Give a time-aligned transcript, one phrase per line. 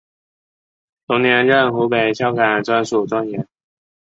[1.05, 3.47] 同年任湖北孝感专署专员。